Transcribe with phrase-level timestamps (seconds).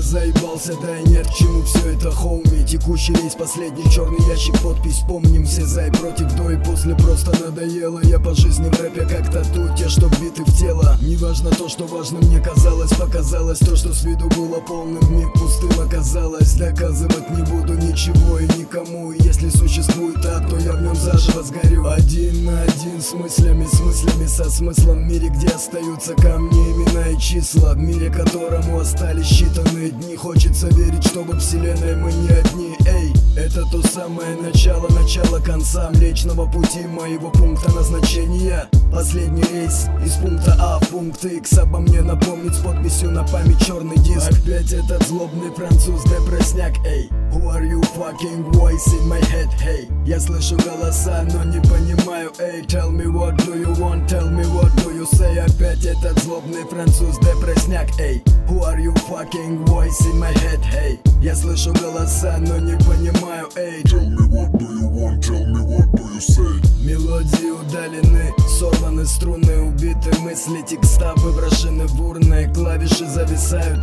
[0.00, 2.66] заебался, да и нет чему все это хоуми.
[2.66, 7.30] Текущий рейс, последний черный ящик, подпись Помним все за и против, до и после просто
[7.44, 8.00] надоело.
[8.02, 10.96] Я по жизни в рэпе как тату, те, что вбиты в тело.
[11.00, 13.58] Не важно то, что важно мне казалось Показалось.
[13.58, 16.54] То, что с виду было полным Миг пустым оказалось.
[16.54, 19.12] Доказывать не буду ничего и никому.
[19.12, 21.82] Если существует ад, то я в нем заживо сгорю
[23.16, 27.72] мыслями, с мыслями со смыслом В мире, где остаются камни, имена и числа.
[27.72, 30.16] В мире, которому остались считанные дни.
[30.16, 32.76] Хочется верить, что во вселенной мы не одни.
[32.86, 38.68] Эй, это то самое начало, начало конца Млечного пути моего пункта назначения.
[38.92, 43.64] Последний рейс из пункта А в пункт X Обо мне напомнить с подписью на память
[43.66, 44.30] черный диск.
[44.30, 47.65] Опять этот злобный француз депрессняк Эй, who are
[48.06, 53.06] fucking voice in my head Hey, я слышу голоса, но не понимаю Эй, tell me
[53.06, 55.36] what do you want, tell me what do you say.
[55.38, 61.00] Опять этот злобный француз депрессняк Эй, who are you fucking voice in my head Hey,
[61.20, 65.60] я слышу голоса, но не понимаю Эй, Tell me what do you want, tell me
[65.62, 66.76] what do you say.
[66.86, 73.80] Мелодии удалены, сорваны струны, убиты мысли, текста выброшены в урны, клавиши зависают,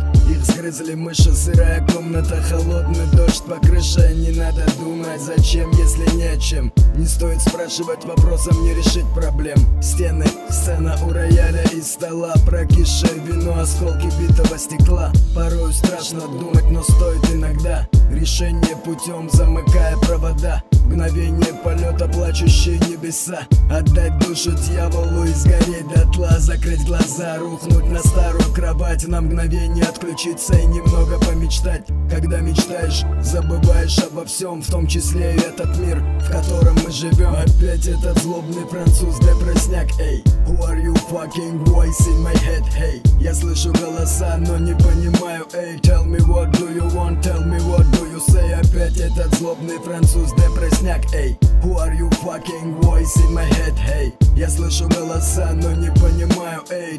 [0.66, 6.24] их сгрызли мыши, сырая комната, холодный дождь по крыше, не надо думать, зачем, если не
[6.24, 12.34] о чем, не стоит спрашивать вопросом, не решить проблем, стены, сцена у рояля из стола,
[12.46, 20.62] прокисшее вино, осколки битого стекла, порою страшно думать, но стоит иногда, решение путем замыкая провода,
[20.86, 23.46] Мгновение полета, плачущие небеса.
[23.70, 26.38] Отдать душу дьяволу и сгореть дотла.
[26.38, 29.06] Закрыть глаза, рухнуть на старую кровать.
[29.08, 31.86] На мгновение отключиться и немного помечтать.
[32.10, 37.34] Когда мечтаешь, забываешь обо всем В том числе и этот мир, в котором мы живем.
[37.34, 43.02] Опять этот злобный француз, депрессняк Эй, who are you fucking voice in my head Hey,
[43.20, 47.58] я слышу голоса, но не понимаю Эй, tell me what do you want, tell me
[47.68, 48.52] what do you say.
[48.52, 54.12] Опять этот злобный француз, депрессняк Эй, who are you fucking voice in my head Hey,
[54.36, 56.98] я слышу голоса, но не понимаю Эй,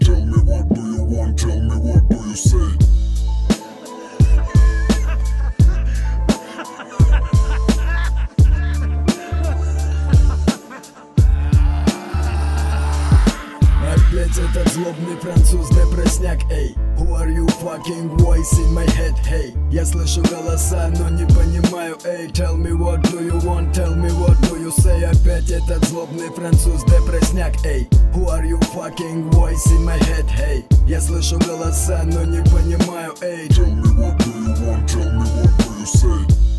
[14.34, 19.54] Опять этот злобный француз депрессняк Эй, who are you fucking voice in my head Hey,
[19.70, 24.10] я слышу голоса, но не понимаю Эй, tell me what do you want, tell me
[24.18, 29.64] what do you say Опять этот злобный француз депрессняк Эй, who are you fucking voice
[29.70, 34.30] in my head Hey, я слышу голоса, но не понимаю Эй, Tell me what do
[34.32, 36.53] you want, tell me what do you say